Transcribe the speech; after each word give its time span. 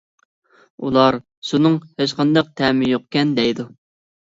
ئۇلار 0.87 1.17
«سۇنىڭ 1.51 1.77
ھېچقانداق 2.03 2.51
تەمى 2.63 2.91
يوقكەن»، 2.95 3.33
دەيدۇ. 3.43 3.71